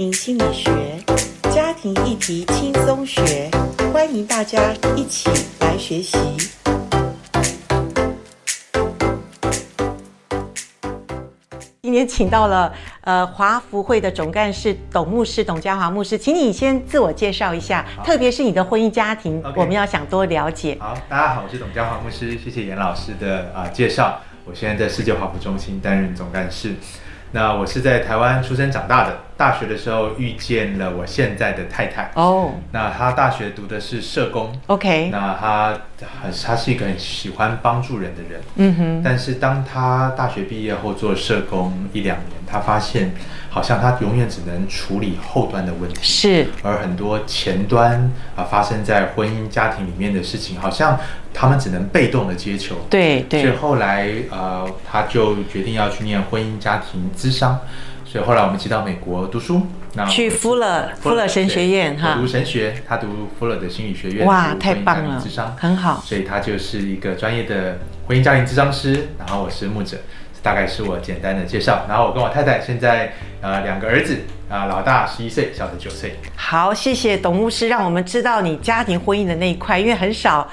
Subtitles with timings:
[0.00, 0.72] 庭心理学，
[1.50, 3.50] 家庭议题轻松学，
[3.92, 5.28] 欢迎大家一起
[5.60, 6.16] 来学习。
[11.82, 19.52] 今天请到了呃华福会的总干事董牧师董家华牧师，请你先自我介绍一下，特别是你的婚姻家庭，okay.
[19.56, 20.78] 我们要想多了解。
[20.80, 24.18] 好，大家好，我是董家华牧师，谢谢严老师的啊、呃、介绍。
[24.46, 26.74] 我现在在世界华福中心担任总干事。
[27.32, 32.10] 那我是在台湾出生长大的，大学的时候遇见了我现在的太太。
[32.14, 34.52] 哦、oh.，那她大学读的是社工。
[34.66, 35.78] OK，那她
[36.22, 38.42] 很，她是一个很喜欢帮助人的人。
[38.56, 43.14] 嗯哼，但是当她大学毕业后做社工一两年，她发现。
[43.52, 48.00] 好像她永远只能处理后端的问题，是，而很多前端
[48.36, 50.96] 啊发生在婚姻家庭里面的事情，好像
[51.34, 52.76] 他们只能被动的接球。
[52.88, 53.42] 对对。
[53.42, 57.58] 所以后来呃，她就决定要去念婚姻家庭咨商，
[58.10, 59.62] 所以后来我们一起到美国读书，
[59.94, 63.06] 那去福勒福勒神学院哈，读神学，他读
[63.38, 69.96] 福勒的心理学院，哇，太棒了，智商很好，所以他就是一个专业的婚姻家庭智商师，然后我是牧者。
[70.42, 73.12] 大概是我简单的介绍，然后我跟我太太现在
[73.42, 76.16] 呃两个儿子啊、呃，老大十一岁，小的九岁。
[76.34, 80.50] 好，谢谢董牧师，让我们知道你家庭婚姻的那一块，因为很少。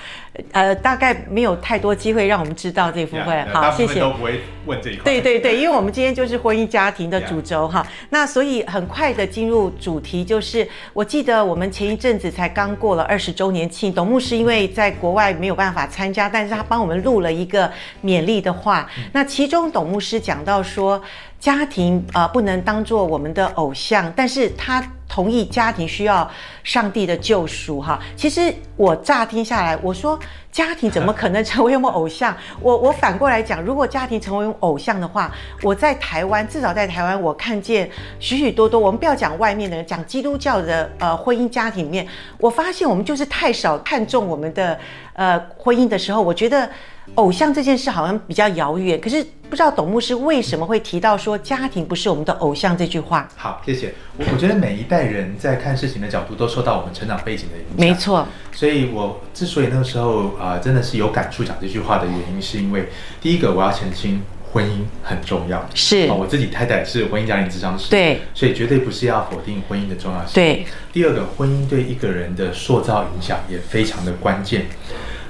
[0.51, 3.27] 呃，大概没有太多机会让我们知道这部分。
[3.27, 3.99] Yeah, 好，谢谢。
[3.99, 5.03] 都不会问这一块。
[5.03, 7.85] 对对对，因为我们今天就是婚姻家庭的主轴哈。
[8.09, 17.71] 那所以很快的进入主题，就是我记得我们前一阵子才刚过了二十周年庆，董牧师因为在国外没有办法参加，但是他帮我们录了一个
[18.03, 18.89] 勉励的话。
[18.97, 21.01] 嗯、那其中董牧师讲到说，
[21.39, 24.83] 家庭啊、呃、不能当做我们的偶像，但是他。
[25.09, 26.29] 同意家庭需要
[26.65, 30.19] 上帝的救赎，哈，其实我乍听下来，我说
[30.51, 32.35] 家庭怎么可能成为我们偶像？
[32.61, 35.31] 我 我反过来讲，如果家庭成为偶像的话，
[35.63, 42.05] 我在台湾，至少在台湾，我看见许许多多，我们不要讲外面的人，讲基督教的呃婚姻家庭里面，
[42.37, 44.77] 我发现我们就是太少看重我们的
[45.13, 46.69] 呃婚姻的时候，我觉得。
[47.15, 53.27] 偶像这件事好像比较遥远，可是不知道董牧师为什么会提到说家庭不是我们的偶像这句话。
[53.35, 53.93] 好，谢谢。
[54.17, 57.75] 我我觉得每一代人在看事情的角度都受到我们成长背景的影响。
[57.77, 58.27] 没错。
[58.51, 62.89] 所以我之所以那个时候啊、呃，真的是有感触讲这句话的原因，是因为
[63.21, 65.67] 第一个我要澄清，婚姻很重要。
[65.73, 66.07] 是。
[66.11, 67.89] 我自己太太是婚姻家庭智商师。
[67.89, 68.21] 对。
[68.33, 70.33] 所以绝对不是要否定婚姻的重要性。
[70.35, 70.65] 对。
[70.91, 74.65] 第二个，婚姻对一个人的塑造影响也非常的关键。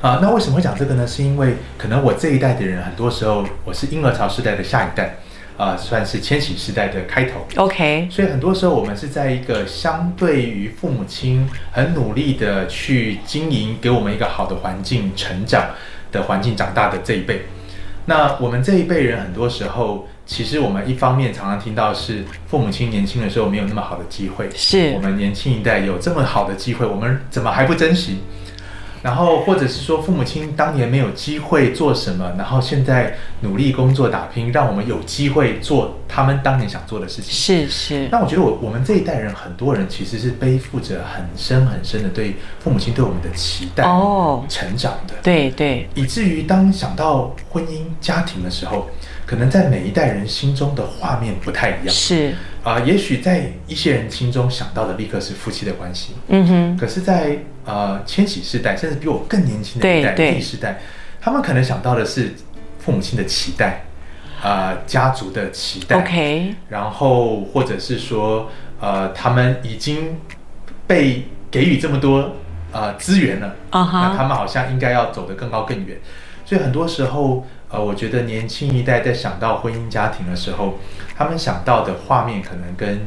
[0.02, 1.08] 啊，那为什么会讲这个呢？
[1.08, 5.16] 是因为可能我这一代的人，很多时候我是婴儿潮时代的下一代，
[5.58, 7.48] 啊，算是千禧时代的开头。
[7.56, 15.72] OK，所以很多时候我们是在一个相对于父母亲很努力的去经营，给我们一个好的环境成长
[16.12, 17.48] 的环境长大的这一辈。
[18.06, 28.20] 那我们这一辈人很多时候，其实我们一方面常常听到是父母亲年轻的时候没有那么好的机会，是我们年轻一代有这么好的机会，我们怎么还不珍惜？
[29.04, 37.32] 然后，或者是说，父母亲当年没有机会做什么，然后现在努力工作打拼，让我们有机会做他们当年想做的事情。
[37.32, 38.10] 是是。
[38.12, 45.14] 那我觉得我，我我们这一代人，很多人其实是背负着很深很深的对父母亲对我们的期待哦，成长的。
[45.14, 45.88] 哦、对对。
[45.94, 48.90] 以至于当想到婚姻家庭的时候，
[49.26, 51.90] 可能在每一代人心中的画面不太一样。
[51.90, 52.34] 是。
[52.68, 56.16] 啊、呃，也许在一些人心中想到的立刻是夫妻的关系。
[56.28, 56.78] 嗯哼。
[56.78, 60.82] 可是在，在呃千禧世代，甚至比我更年轻的一代 Z 世代，
[61.22, 62.34] 他们可能想到的是
[62.80, 63.86] 父母亲的期待，
[64.42, 65.96] 啊、呃，家族的期待。
[65.96, 66.56] OK。
[66.68, 68.52] 然后或者是说，
[68.82, 70.18] 呃，他们已经
[70.86, 72.36] 被给予这么多
[72.74, 73.92] 呃资源了，啊、uh -huh.
[73.94, 75.98] 那他们好像应该要走得更高更远。
[76.48, 77.46] 所以很多时候。
[77.70, 80.76] 呃，我觉得年轻一代在想到婚姻家庭的时候，
[81.18, 83.06] 他们想到的画面可能跟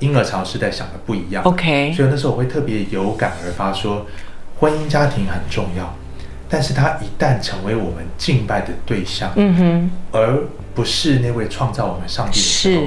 [0.00, 1.44] 婴儿潮时代想的不一样。
[1.44, 4.04] OK，所以那时候我会特别有感而发说，
[4.58, 5.94] 婚姻家庭很重要，
[6.48, 10.36] 但是它一旦成为我们敬拜的对象，嗯哼，而
[10.74, 12.82] 不是那位创造我们上帝的时候，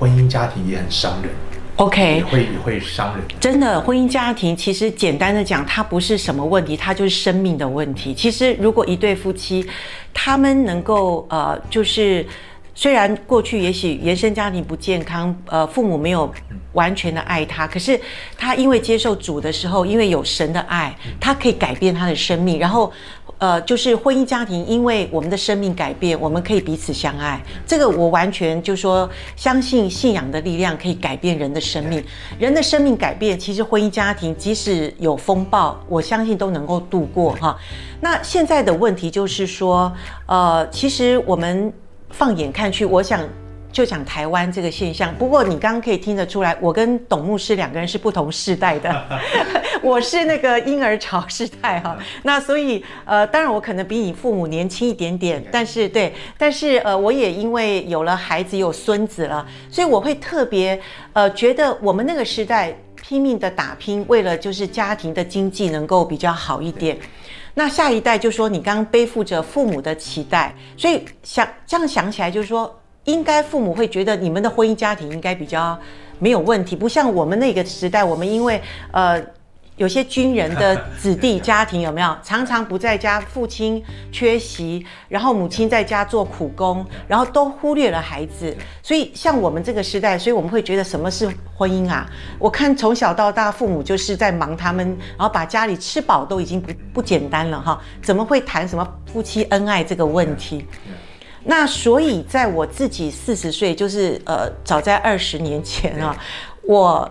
[0.00, 1.30] 婚姻家庭也很伤人。
[1.78, 3.24] OK，也会也会伤人。
[3.38, 8.12] 真的，婚姻家庭其实简单的讲，它不是什么问题，它就是生命的问题。
[8.12, 9.64] 其实，如果一对夫妻，
[10.12, 12.26] 他们能够呃，就是
[12.74, 16.28] 虽然过去也许原生家庭不健康，呃，父母没有
[16.72, 18.00] 完全的爱他，可是
[18.36, 22.92] 他因为接受主的时候，因为有神的爱，他可以改变他的生命，然后。
[23.38, 27.40] 呃，就是婚姻家庭，因为我们的生命改变，我们可以彼此相爱。
[27.64, 32.04] 这个我完全就说相信信仰的力量可以改变人的生命。
[32.38, 37.56] 人的生命改变，其实婚姻家庭即使有风暴，我相信都能够度过哈。
[38.00, 39.92] 那现在的问题就是说，
[40.26, 41.72] 呃，其实我们
[42.10, 43.20] 放眼看去，我想。
[43.78, 45.14] 就讲台湾这个现象。
[45.14, 49.22] 不过你刚刚可以听得出来，我跟董牧师两个人是不同世代的。
[49.84, 60.80] 我是那个婴儿潮世代哈，那所以呃，当然我可能比你父母年轻一点点，但是对，但是呃，我也因为有了孩子有孙子了，所以我会特别
[61.12, 66.98] 呃觉得我们那个时代拼命的打拼，为了就是家庭的经济能够比较好一点。
[67.54, 72.77] 那下一代就说你刚刚背负着父母的期待，所以想这样想起来就是说，
[73.08, 75.78] 应该父母会觉得你们的婚姻家庭应该比较
[76.18, 78.60] 没有问题，不像我们那个时代，我们因为
[78.92, 79.20] 呃。
[79.78, 88.52] 有些军人的子弟家庭有没有常常不在家，父亲缺席，然后母亲在家做苦工，然后都忽略了孩子。
[88.82, 92.10] 所以像我们这个时代，所以我们会觉得什么是婚姻啊？
[92.40, 94.84] 我看从小到大，父母就是在忙他们，
[95.16, 100.66] 然后把家里吃饱都已经不不简单了哈，怎么会谈什么夫妻恩爱这个问题？
[101.48, 106.16] 那所以在我自己四十岁，就是呃，早在二十年前啊，
[106.62, 107.10] 我。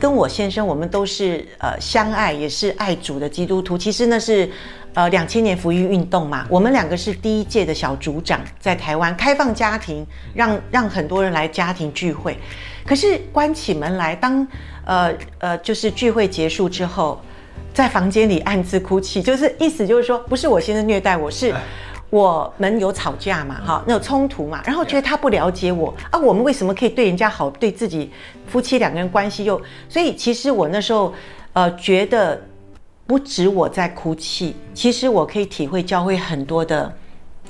[0.00, 3.76] 跟我先生，我们都是呃相爱，也是爱主的基督徒。
[3.76, 4.50] 其实那是
[4.94, 12.34] 呃两千年福音运动嘛，我们两个是第一届的小组长，在台湾开放家庭，让让很多人来家庭聚会。
[12.86, 14.48] 可是关起门来，当
[14.86, 17.20] 呃呃就是聚会结束之后，
[17.74, 21.54] 在房间里暗自哭泣，就是意思就是说，不是我先生虐待我，是。
[22.10, 23.60] 我们有吵架嘛？
[23.64, 24.60] 哈，那有冲突嘛？
[24.64, 28.10] 然后觉得他不了解我啊，我们为什么可以对人家好，对自己
[28.48, 29.60] 夫妻两个人关系又……
[29.88, 31.14] 所以其实我那时候，
[31.52, 32.42] 呃，觉得
[33.06, 36.92] 不止我在哭泣，其实我可以体会教会很多的，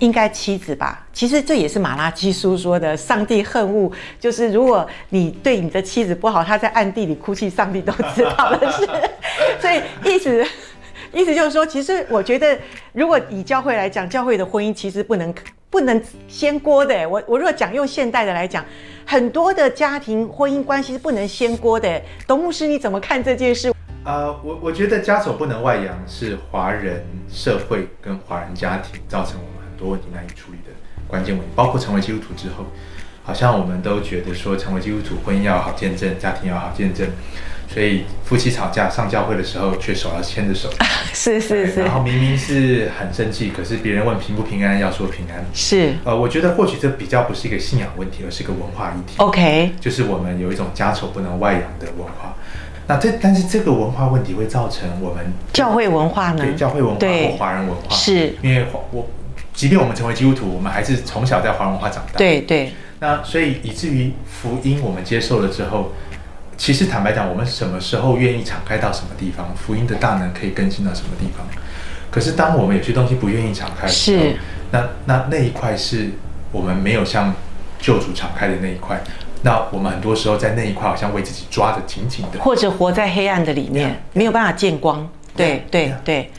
[0.00, 1.06] 应该妻子吧？
[1.10, 3.90] 其实这也是马拉基书说的，上帝恨恶，
[4.20, 8.86] 就是如果你对你的妻子不好，他在暗地里哭泣，上帝都知道的事。
[9.58, 10.44] 所以意思。
[11.12, 12.58] 意思就是说，其实我觉得，
[12.92, 15.34] 如果以教会来讲，教会的婚姻其实不能
[15.68, 17.08] 不能掀锅的。
[17.08, 18.64] 我我如果讲用现代的来讲，
[19.04, 22.00] 很多的家庭婚姻关系是不能掀锅的。
[22.26, 23.72] 董牧师，你怎么看这件事？
[24.04, 30.72] 呃，我我觉得家丑不能外扬是华人社会跟华人家庭造成我们很多问题难以处理的
[31.06, 31.52] 关键问题。
[31.54, 32.64] 包括成为基督徒之后，
[33.22, 37.06] 好像我们都觉得说，成为基督徒婚姻要好见证，家庭要好见证。
[37.72, 40.68] 所以夫妻吵架上教会的时候，却手要牵着手。
[41.14, 41.80] 是是是。
[41.82, 45.44] 然后明明是很生气，可是别人问平不平安，要说平安。
[45.54, 45.94] 是。
[46.02, 49.14] 呃，我觉得或许这比较不是一个信仰问题，而是一个文化议题。
[49.18, 49.70] OK。
[49.80, 52.34] 就是我们有一种家丑不能外扬的文化。
[52.88, 56.44] 那这但是这个文化问题会造成我们教会文化呢？
[56.44, 57.94] 对，教会文化或华人文化。
[57.94, 58.34] 是。
[58.42, 59.08] 因为我
[59.54, 62.18] 即便我们成为基督徒，我们还是从小在华人文化长大。
[62.18, 62.72] 对对。
[62.98, 65.92] 那所以以至于福音我们接受了之后。
[66.60, 71.46] 其实坦白讲，我们什么时候愿意敞开到什么地方，福音的大能可以更新到什么地方？
[72.10, 74.36] 可是当我们有些东西不愿意敞开的时候，是
[74.70, 76.10] 那那那一块是
[76.52, 77.34] 我们没有向
[77.80, 79.00] 救主敞开的那一块。
[79.42, 83.94] 那我们很多时候在那一块好像为自己抓得紧紧的，或者活在黑暗的里面，Yeah.
[84.12, 85.08] 没有办法见光。
[85.34, 86.30] 对对.对。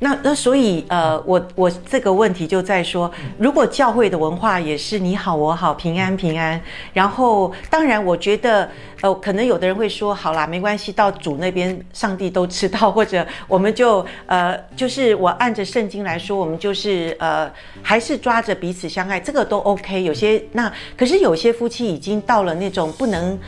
[0.00, 6.60] 对那那所以呃，我我这个问题就在说，如果教会的文化也是你好我好平安平安，
[6.94, 8.68] 然后当然我觉得
[9.02, 17.50] 呃，可能有的人会说，好啦，没关系，到主那边上帝都知道，或者我们就呃，就是我按着圣经来说，我们就是呃，
[17.82, 20.02] 还是抓着彼此相爱，这个都 OK。
[20.02, 23.38] 有些那可是有些夫妻已经到了那种不能。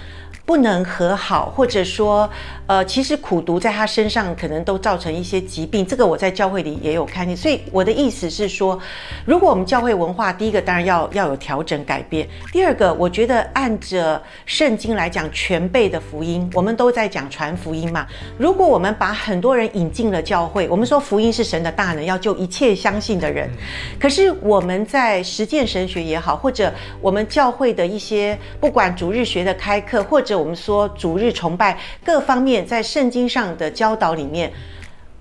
[0.45, 2.29] 不能和好，或者说，
[2.67, 5.85] 呃，其实苦读在他身上可能都造成一些疾病。
[5.85, 7.37] 这个我在教会里也有看见。
[7.37, 8.79] 所以我的意思是说，
[9.25, 12.27] 如果我们教会文化，第一个当然要要有调整改变。
[12.53, 18.07] 第二个，我觉得按着圣经来讲，全备的福音，我们都在讲传福音嘛。
[18.39, 23.51] 如果我们把很多人引进了教会，我们说福音是神的大能，要救一切相信的人。
[23.99, 34.53] 可是我们在实践神学也好，或者我们教会的一些不管主日学的开课，或者我们说主日崇拜各方面在圣经上的教导里面，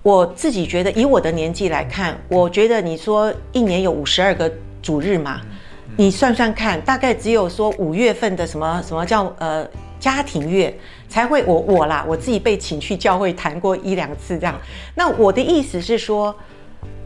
[0.02, 5.40] 我自己觉得以我的年纪来看，我觉得你说一年有五十二个主日嘛，
[5.96, 9.64] 你算算看，大概只有说五月份的什么什么叫呃
[10.00, 10.76] 家庭月
[11.08, 14.60] 才会我我啦，我自己被请去教会谈过一两次这样。
[14.96, 16.34] 那我的意思是说，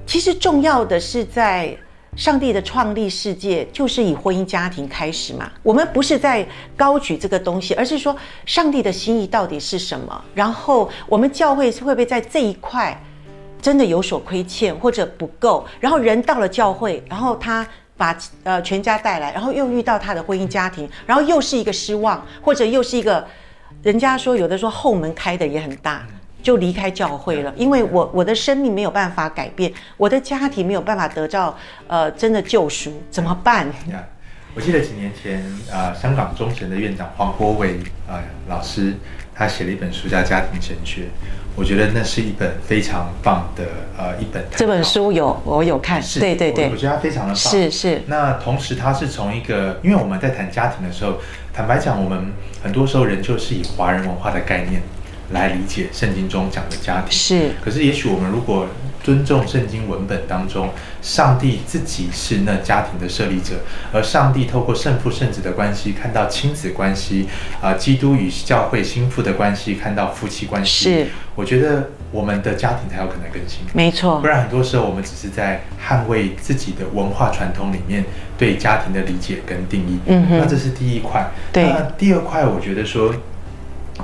[0.07, 1.77] 其实重要的是在。
[2.17, 5.53] 上帝的创立世界就是以婚姻家庭开始嘛？
[5.63, 10.25] 我们不是在高举这个东西，而是说上帝的心意到底是什么？
[10.35, 12.99] 然后我们教会会不会在这一块
[13.61, 15.67] 真的有所亏欠或者不够？
[15.79, 17.67] 然后人到了教会，然后他
[17.99, 23.27] 把呃全家带来，然后又遇到他的婚姻家庭，然后又是一个失望，或者又是一个
[23.83, 26.07] 人家说有的说后门开的也很大。
[26.47, 33.67] 就离开教会了，因为我我的生命没有办法改变，我的家庭没有办法得到呃真的救赎，怎么办？
[34.55, 38.95] 我记得几年前啊、呃，香港中神的院长黄国伟啊、呃、老师，
[39.35, 41.03] 他写了一本书叫《家庭神学》，
[41.57, 43.65] 我觉得那是一本非常棒的
[43.99, 44.45] 呃一本。
[44.53, 47.37] 这本书有我有看，是对对对我，我觉得它非常的棒。
[47.37, 48.01] 是是。
[48.07, 51.19] 那同时，他是从一个，因为我们在谈家庭的时候，
[51.53, 54.81] 坦白讲，我们很多时候人就是以华人文化的概念。
[55.31, 57.11] 来理解圣经中讲的家庭。
[57.11, 58.67] 是，可是也许我们如果
[59.03, 63.55] 尊重圣经文本当中，上帝自己是那家庭的设立者，
[63.93, 67.29] 而上帝透过圣父圣子的关系看到亲子关系，
[67.61, 71.07] 啊，基督与教会心腹的关系看到夫妻关系，是，
[71.37, 78.05] 我觉得我们的家庭才有可能更新，没错，不然很多时候我们只是在捍卫自己的文化传统里面
[78.37, 83.15] 对家庭的理解跟定义，嗯哼，那这是第一块，对，那第二块我觉得说。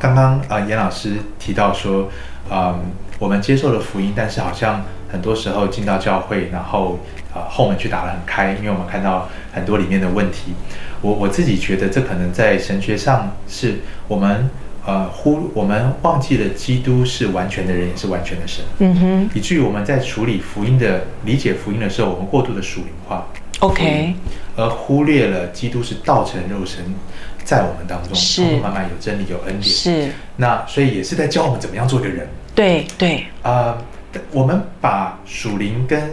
[0.00, 2.08] 刚刚啊，严老师提到说，
[2.50, 2.80] 嗯，
[3.18, 6.98] 我们接受了福音，但是好像很多时候进到教会，然后
[7.32, 10.54] 啊后门去打得很开，因为我们看到很多里面的问题。
[11.00, 14.48] 我我自己觉得这可能在神学上是我们
[14.86, 18.64] 呃忽我们忘记了基督是完全的人，也是完全的神。
[18.78, 19.30] 嗯哼。
[19.34, 23.26] 以至于我们在处理福音的理解福音的时候，我们过度的属灵化。
[23.60, 24.14] OK。
[24.54, 26.84] 而忽略了基督是道成肉身。
[27.44, 29.62] 在我们当中，是慢慢有真理，有恩典。
[29.62, 32.28] 是，那所以也是在教我们怎么样做一个人。
[32.54, 33.26] 对对。
[33.42, 33.76] 呃，
[34.30, 36.10] 我们把属灵跟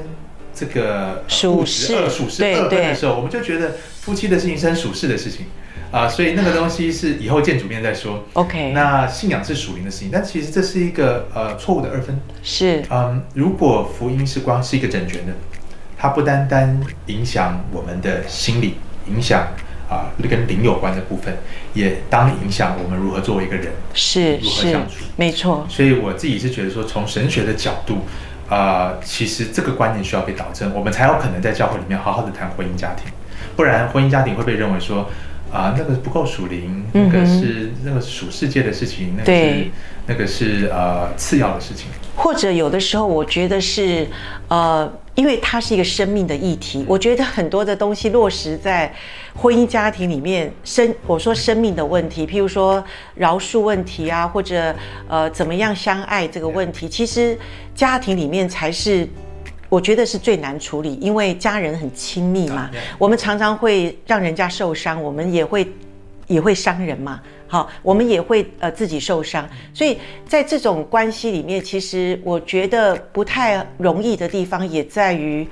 [0.54, 5.46] 这个属世二属世二分的时候，我们就觉得夫妻的事情是很属世的事情
[5.92, 8.24] 啊，呃，所以那个东西是以后见主面再说。
[8.34, 8.72] OK。
[8.72, 12.20] 那信仰是属灵的事情，但其实这是一个呃错误的二分。
[12.42, 12.84] 是。
[12.90, 15.34] 嗯，如果福音是光是一个整全的，
[15.98, 18.76] 它不单单影响我们的心理，
[19.08, 19.48] 影响。
[19.90, 21.36] 啊，跟灵有关的部分，
[21.74, 25.66] 也当影响我们如何作为一个人，是如何相处，没错。
[25.68, 28.06] 所以我自己是觉得说，从神学的角度，
[28.48, 33.12] 啊、呃，其实这个观念需要被导正，我们才有可能在教会里面好好的谈婚姻家庭，
[33.56, 35.10] 不然婚姻家庭会被认为说。
[35.52, 39.72] 啊，那个不够属灵，那个是那个属世界的事情，那个是
[40.06, 41.88] 那个是呃次要的事情。
[42.16, 44.08] 或者有的时候，我觉得是
[44.48, 44.88] 呃，
[45.20, 48.90] 因为它是一个生命的议题，我觉得很多的东西落实在
[49.36, 52.82] 婚姻家庭里面，生我说生命的问题，譬如说
[53.16, 54.74] 饶恕问题啊，或者
[55.10, 57.38] 呃怎么样相爱这个问题，其实
[57.76, 59.06] 家庭里面才是。
[59.68, 65.72] 我觉得是最难处理，因为家人很亲密嘛，我们常常会让人家受伤，我们也会
[66.30, 75.46] 也会伤人嘛，好，我们也会呃自己受伤，所以在这种关系里面，其实我觉得不太容易的地方也在于，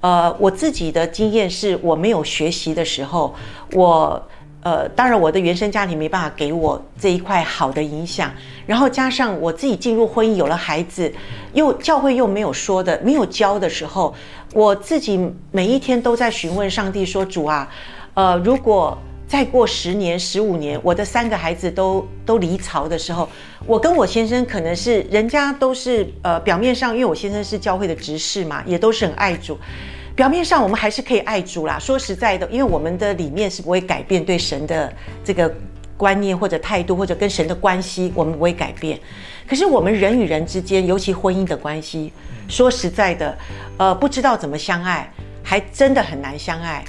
[0.00, 3.32] 呃，我自己的经验是我没有学习的时候，
[3.74, 4.20] 我。
[4.64, 8.32] 呃，当然，我的原生家庭没办法给我这一块好的影响，
[8.64, 11.12] 然后加上我自己进入婚姻，有了孩子，
[11.52, 14.14] 又教会又没有说的，没有教的时候，
[14.54, 15.18] 我自己
[15.50, 17.68] 每一天都在询问上帝说：“主啊，
[18.14, 18.96] 呃，如果
[19.32, 23.26] 再过十年、十五年，我的三个孩子都都离巢的时候，
[23.64, 29.58] 我跟我先生可能是人家都是呃表面上，因为我先生是教会的执事嘛，也都是很爱主。”
[30.14, 31.78] 表面上我们还是可以爱主啦。
[31.78, 34.92] 说实在的，因为我们的里面是不会改变对神的
[35.24, 35.50] 这个
[35.96, 39.00] 观念或者态度，或者跟神的关系，我们不会改变。
[39.48, 42.12] 可是我们人与人之间，尤其婚姻的关系，
[42.48, 43.34] 说实在的，
[43.78, 45.10] 呃，不知道怎么相爱，
[45.42, 46.84] 还真的很难相爱。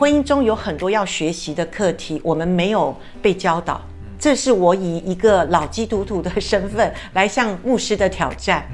[0.00, 3.78] 婚姻中有很多要学习的课题，我们没有被教导。
[4.18, 8.66] 这是我以一个老基督徒的身份来向牧师的挑战。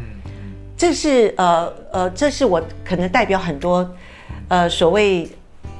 [0.76, 3.92] 这是呃呃，这是我可能代表很多，
[4.46, 5.28] 呃，所谓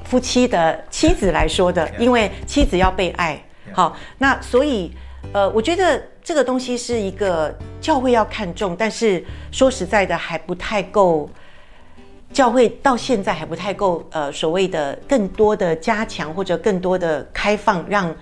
[0.02, 3.40] 夫妻的妻子来说的，因为妻子要被爱，
[3.72, 4.90] 好，那所以
[5.32, 11.30] 呃，我觉得这个东西是一个教会要看重，但是说实在的还不太够，
[12.32, 18.14] 教会到现在还不太够，呃，所谓的更多的加强或者更多的开放，让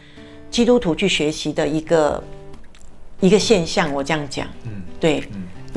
[0.51, 2.23] 基督徒去学习的一个
[3.21, 5.23] 一个现象，我这样讲，嗯，对。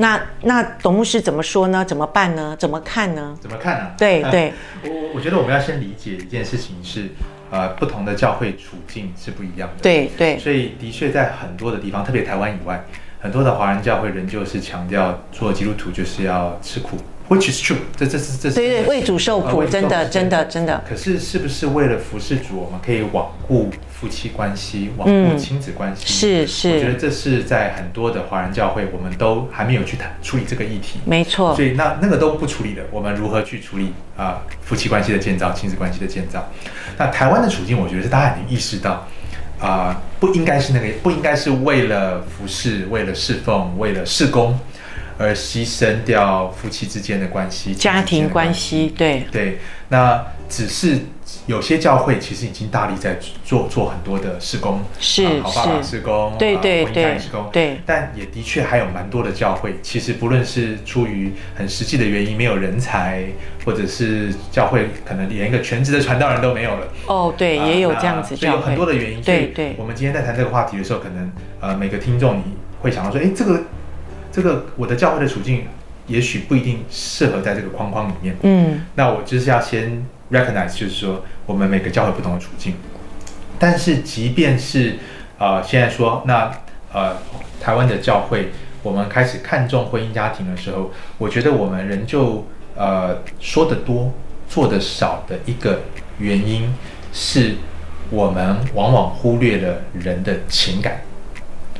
[0.00, 1.84] 那那董牧师怎么说呢？
[1.84, 2.54] 怎么办呢？
[2.56, 3.36] 怎么看呢？
[3.40, 3.90] 怎么看呢？
[3.98, 4.52] 对 对，
[4.84, 7.08] 我我觉得我们要先理解一件事情是，
[7.50, 9.82] 呃，不同的教会处境是不一样的。
[9.82, 12.84] 对对，所以的确在很多的地方，特别台湾以外，
[13.18, 16.96] 很多的华人教会仍旧是强调做基督徒就是要吃苦。
[17.28, 20.82] Which is true，这这是这是对对，为主受苦，真的真的真的。
[20.88, 26.06] 可是是不是为了服侍主，我们可以罔顾夫妻关系，罔顾亲子关系？
[26.06, 31.00] 是是，我觉得这是在很多的华人教会，我们都还没有去谈处理这个议题。
[31.04, 31.54] 没错。
[31.54, 34.40] 所以那那个都不处理的，我们如何去处理啊？
[34.62, 36.50] 夫妻关系的建造，亲子关系的建造。
[36.96, 39.06] 那台湾的处境，我觉得是大家已经意识到
[39.60, 44.58] 啊，不应该是那个，不应该是为了服侍，为了侍奉，为了事工。
[45.18, 49.58] 而牺牲掉夫妻之间的关系，家庭关系，对对，
[49.88, 50.98] 那只是
[51.46, 57.80] 有些教会其实已经大力在做做很多的施工，是、啊、好爸爸施工，对对对，婚姻事工，对。
[57.84, 63.24] 但也的确还有蛮多的教会，其实不论是出于很实际的原因，没有人才，
[63.64, 66.88] 或者是教会可能连一个全职的传道人都没有了。
[67.08, 69.20] 哦，对，啊、也有这样子，所以有很多的原因。
[69.20, 69.74] 对对。
[69.76, 72.42] 我们今天在谈这个话题的时候，可能呃每个听众你
[72.80, 73.60] 会想到说，哎，这个
[74.38, 75.66] 这个我的教会的处境，
[76.06, 78.36] 也许不一定适合在这个框框里面。
[78.42, 78.84] 嗯。
[78.94, 80.06] 那我就是要先。
[80.30, 82.74] Recognize 就是说，我们每个教会不同的处境，
[83.58, 84.96] 但是即便是
[85.38, 86.52] 呃现在说那
[86.92, 87.16] 呃
[87.58, 88.50] 台湾的教会，
[88.82, 94.12] 我们开始看重婚姻家庭的时候，我觉得我们仍旧呃说的多
[94.50, 95.80] 做的少的一个
[96.18, 96.74] 原因，
[97.10, 97.54] 是
[98.10, 101.00] 我们往往忽略了人的情感，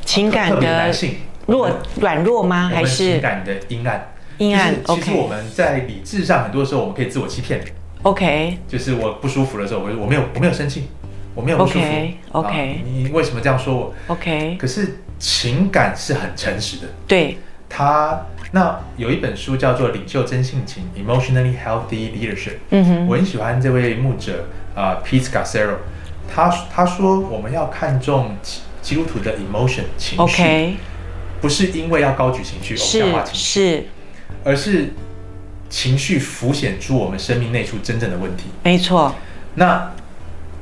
[0.03, 1.17] 情感的特别男性
[1.49, 2.69] 弱软弱吗？
[2.73, 4.07] 还是情感的阴暗？
[4.37, 4.73] 阴暗。
[4.85, 7.61] 其实我们在理智上很多时候我们可以自我欺骗。
[8.03, 10.87] OK，就是我不舒服的时候，我我没有我没有生气，
[11.35, 11.85] 我没有不舒服。
[11.85, 12.75] OK，OK，、okay.
[12.75, 16.87] 啊、你为什么这样说我？OK，可是情感是很诚实的。
[17.05, 17.37] 对，
[17.67, 22.59] 他那有一本书叫做《领袖真性情》（Emotionally Healthy Leadership）。
[22.69, 25.75] 嗯哼，我很喜欢这位牧者啊、呃、，Pete Scazzero。
[26.33, 28.35] 他他说我们要看重
[28.81, 30.73] 基督徒的 emotion 情绪，okay.
[31.41, 33.87] 不是因为要高举情绪、偶像化情绪，是，
[34.43, 34.93] 而是。
[35.71, 38.45] 情绪浮显出我们生命内处真正的问题。
[38.63, 39.13] 没错。
[39.53, 39.91] 那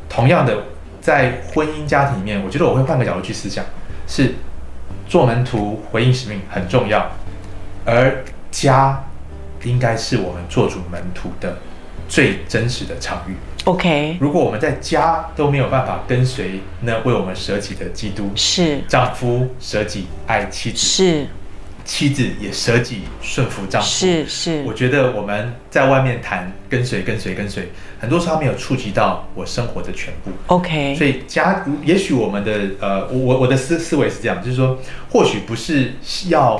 [0.09, 0.63] 同样的，
[0.99, 3.63] 在婚姻家庭里面，我觉得我会换个角度去思想：
[4.05, 4.35] 是
[5.07, 7.09] 做门徒、回应使命很重要，
[7.85, 9.01] 而家
[9.63, 11.57] 应该是我们做主门徒的
[12.09, 13.37] 最真实的场域。
[13.67, 14.17] OK。
[14.19, 21.27] 如果我们在家都没有办法跟随那为我们舍己的基督，是丈夫舍己爱妻子，是。
[21.83, 24.63] 妻子也舍己顺服丈夫，是是。
[24.67, 30.31] 我觉得我们在外面谈跟随跟随跟随，很多时候没有触及到我生活的全部。
[30.47, 30.95] OK。
[30.95, 34.77] 所以家，也许我们的呃，我我的思思维是这样，就是说，
[35.09, 35.93] 或许不是
[36.27, 36.59] 要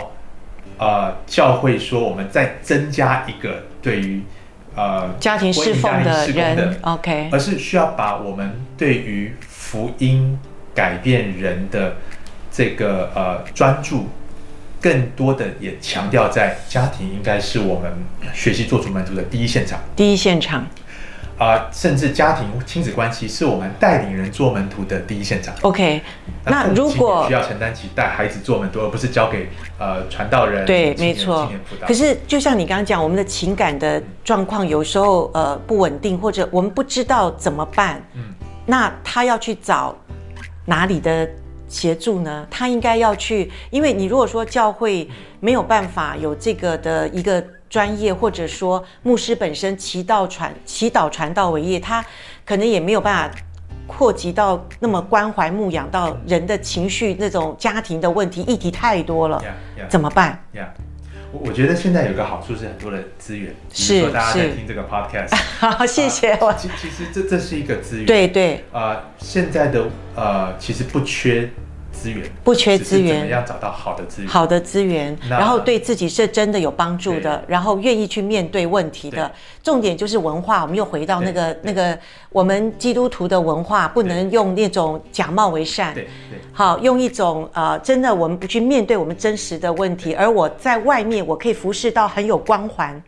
[0.77, 4.21] 呃教会说我们再增加一个对于
[4.77, 10.39] 呃家庭侍奉的人，OK，而是需要把我们对于福音
[10.73, 11.97] 改变人的
[12.49, 14.07] 这个呃专注。
[14.79, 17.91] 更多的也强调，在家庭应该是我们
[18.31, 19.79] 学习做主门徒的第一现场。
[19.95, 20.67] 第一现场，
[21.37, 25.53] 啊、呃，甚至家庭亲子关系是我们带领人做门徒的第一现场。
[25.61, 26.01] OK，
[26.43, 30.65] 那如果需要承担起带孩子做门徒，而不是交给呃传道人。
[30.65, 31.49] 对，没错。
[31.81, 38.01] 可是就像你刚刚讲，我们的情感的状况有时候呃不稳定，或者我们不知道怎么办。
[38.15, 38.21] 嗯，
[38.65, 39.95] 那他要去找
[40.65, 41.27] 哪里的？
[41.69, 45.05] 协助呢，他应该要去，因为你如果说教会
[45.41, 52.05] 没有办法有这个的一个专业，或者说牧师本身祈祷传祈祷传道为业，他
[52.45, 53.37] 可能也没有办法
[53.85, 60.67] 扩及到那么关怀牧养到人的情绪那种家庭的问题，议题太多了，yeah, yeah, 怎么办？Yeah.
[61.31, 66.53] 我我觉得现在有个好处是很多的资源，比如说大家在听这个 podcast，好，谢谢我。
[66.53, 68.63] 其其实这这是一个资源，对对。
[68.71, 71.49] 呃，现在的呃其实不缺
[71.97, 74.29] 资源，不缺资源，怎么样找到好的资源？
[74.29, 79.29] 好的资源，然后对自己是真的有帮助的，然后愿意去面对问题的。
[79.63, 81.97] 重点就是文化，我们又回到那个那个
[82.29, 85.93] 我们基督徒的文化，不能用那种假冒为善。
[85.93, 86.39] 对对。
[86.53, 93.01] 好，用一种呃，真的我们不去面对我们真实的问题，而我在外面我可以服侍到很有光环，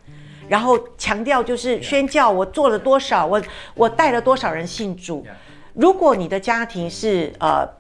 [0.48, 3.42] 然后强调就是宣教，我做了多少，我
[3.76, 5.26] 我带了多少人信主。
[5.74, 7.79] 如果你的家庭是呃。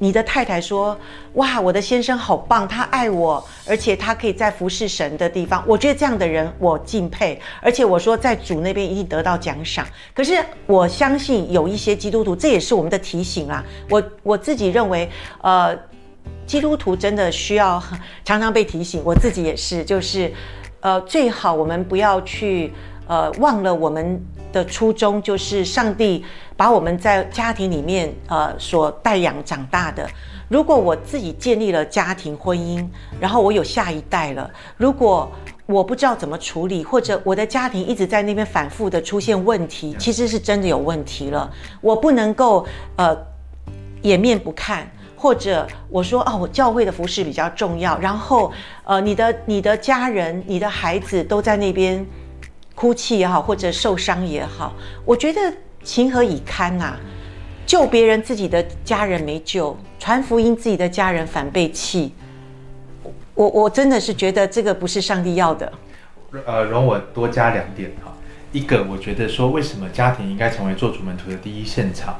[0.00, 0.96] 你的太太说
[1.34, 5.62] ：“哇，我的先生好棒，他爱我，而且他可以在服侍神的地方。
[5.66, 9.84] 我觉得这样的人我敬佩，而且我说在主那边一定得到奖赏。
[10.14, 10.34] 可是
[10.66, 13.64] 我相信有一些基督徒，这也是我们的提醒啊。
[13.90, 15.10] 我我自己认为，
[15.42, 15.76] 呃，
[16.46, 17.82] 基督徒真的需要
[18.24, 19.02] 常常被提醒。
[19.04, 20.32] 我自己也是，就是，
[20.80, 22.72] 呃，最好我们不要去
[23.08, 24.24] 呃忘了我们。”
[24.58, 26.24] 的初衷就是上帝
[26.56, 30.08] 把我们在家庭里面呃所带养长大的。
[30.48, 32.84] 如果我自己建立了家庭婚姻，
[33.20, 35.30] 然后我有下一代了，如果
[35.66, 41.48] 我不知道怎么处理，或者我的家庭一直在那边反复的出现问题，其实是真的有问题了。
[41.80, 42.66] 我不能够
[42.96, 43.16] 呃
[44.02, 48.50] 掩面不看，或者我说哦，我教会的服饰比较重要，然后
[48.84, 52.04] 呃你的你的家人、你的孩子都在那边。
[52.78, 54.72] 哭泣也好，或者受伤也好，
[55.04, 55.40] 我觉得
[55.82, 57.00] 情何以堪呐、啊？
[57.66, 62.14] 救别人，自己的家人没救；传福音，自己的家人反被弃。
[63.34, 65.72] 我我真的是觉得这个不是上帝要的。
[66.46, 68.14] 呃，容我多加两点哈。
[68.52, 72.14] 一个，我觉得说为什么家庭应该成为做主门徒的第一现场？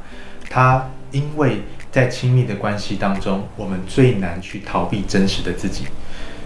[0.50, 5.84] 他因为在亲密的关系当中，我们最难去逃避真实的自己，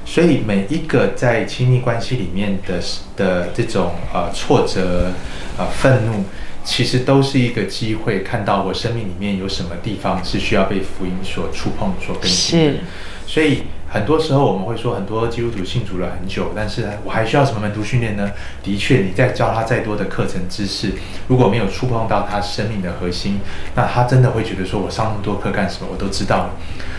[0.05, 2.81] 所以每一个在亲密关系里面的
[3.17, 5.13] 的这种呃挫折、
[5.57, 6.25] 呃愤怒，
[6.65, 12.79] 其实都是一个机会，看到我生命里面有什么地方是需要被福音所触碰、所更新的。
[13.27, 13.63] 所以。
[13.93, 18.31] 很多时候我们会说，很多基督徒信主了很久，但是我还需要什么门徒训练呢？
[18.63, 20.95] 的确，你再教他再多的课程知识，
[21.29, 23.39] 如果没有触碰到他生命的核心，
[23.75, 25.89] 那他真的会觉得说，我上那么多课干什么？
[25.93, 26.51] 我都知道了。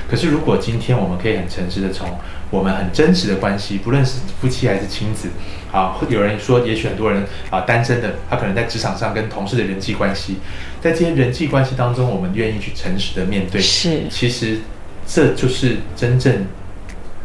[0.07, 2.07] 可是如果今天我们可以很诚实的从
[2.53, 5.29] 我们很真实的关系，不论是夫妻还是亲子，
[5.71, 10.37] 啊，有人说，也许很多人啊单身的，他可能在职场上跟同事的人际关系，
[10.79, 14.59] 在这些人际关系当中，我们愿意去诚实的面对，是，其实
[15.07, 16.45] 这就是真正。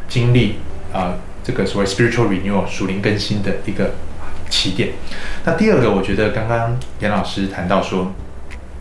[0.09, 0.55] 经历
[0.91, 3.93] 啊、呃，这个所谓 spiritual renewal 属灵更新的一个
[4.49, 4.89] 起点。
[5.45, 8.15] 那第二个，我觉得刚刚严老师谈到说，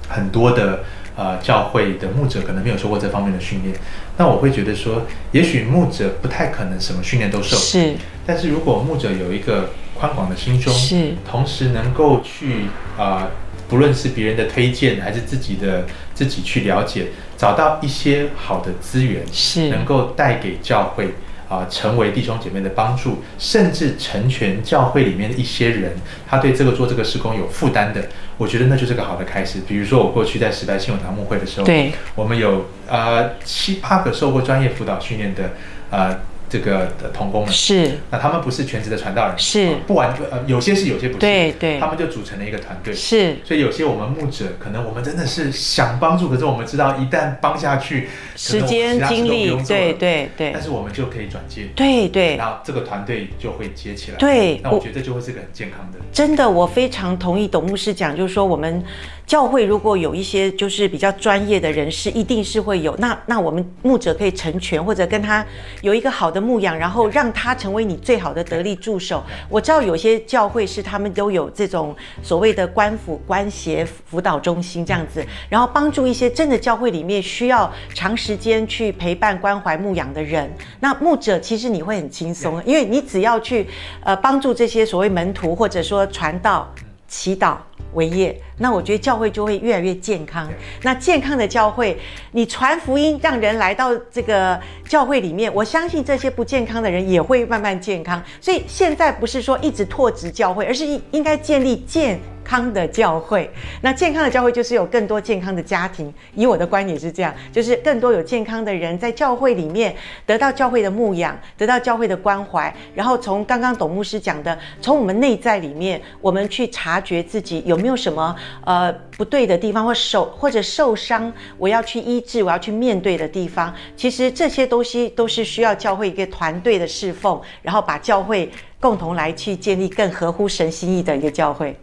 [0.08, 0.86] 很多的
[1.18, 3.76] 呃教会的牧者可能没有受过这方面的训练。
[4.16, 5.02] 那我会觉得说，
[5.34, 7.58] 也许牧者不太可能什么训练都受。
[7.58, 7.96] 是。
[8.26, 13.32] 但是如果牧者有一个宽广的心胸，是，同时能够去啊、呃，
[13.68, 17.08] 不论是别人的推荐还是自己的自己去了解。
[17.38, 21.10] 找到一些好的资源，是能够带给教会
[21.48, 25.94] 啊、呃，成为弟兄姐妹的帮助，甚至成全教会里面的一些人，
[26.28, 28.04] 他对这个做这个施工有负担的，
[28.38, 29.60] 我觉得那就是个好的开始。
[29.68, 35.52] 比如说我过去在时代新闻堂牧会的时候，对，我们有呃七八个受过专业辅导训练的
[35.90, 36.20] 呃。
[36.50, 37.52] 这个的同工们。
[37.52, 39.76] 是，那他们不是全职的传道人，是。
[39.88, 56.00] 不完全呃，有些是，有些不是，对对，他们就组成了一个团队，是，所以有些我们牧者可能我们真的是想帮助，可是我们知道一旦帮下去，时间精力，对对对，但是我们就可以转接，对对，然后这个团队就会接起来，对，那我觉得就会是个很健康的。
[56.12, 58.84] 真的，我非常同意董牧师讲，就是说我们。
[59.28, 62.96] 教会如果有一些就是比较专业的人士，一定是会有。
[62.96, 65.46] 那那我们牧者可以成全，或者跟他
[65.82, 69.24] 有一个好的牧养，然后让他成为你最好的得力助手。
[69.50, 80.52] 我知道有些教会是他们都有这种所谓的官府官协辅导中心这样子，然后帮助一些真的教会里面需要长时间去陪伴关怀牧养的人。
[80.80, 83.68] 那牧者其实你会很轻松，因为你只要去
[84.04, 86.74] 呃帮助这些所谓门徒，或者说传道、
[87.08, 87.58] 祈祷
[87.94, 88.40] 为业。
[88.58, 90.50] 那我觉得教会就会越来越健康。
[90.82, 91.98] 那健康的教会，
[92.32, 98.22] 你传福音，让人来到这个教会里面，我相信这些不健康的人也会慢慢健康。
[98.42, 103.50] 所以现在不是说一直拓殖教会，而是应该建立健康的教会。
[103.82, 106.12] 那健康的教会就是有更多健康的家庭。
[106.34, 112.74] 以我的观点是这样，就是更多有健康的人在教会里面得到教会的牧养，得到教会的关怀。
[112.96, 118.36] 然后从刚刚董牧师讲的，从我们内在里面，我们去察觉自己有没有什么。
[118.66, 131.76] 呃，不对的地方，或受或者受伤，我要去医治，我要去面对的地方，其实这些东西都是需要教会一个团队的侍奉，然后把教会共同来去建立更合乎神心意的一个教会。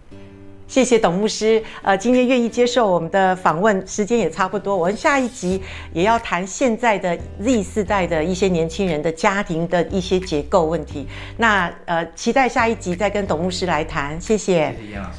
[0.67, 11.07] 谢谢董牧师，呃，今天愿意接受我们的访问，时间也差不多，我们下一集也要谈现在的 Z 世代的一些年轻人的家庭的一些结构问题。
[11.37, 14.75] 那呃，期待下一集再跟董牧师来谈，谢谢。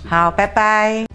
[0.07, 1.05] 好，拜拜。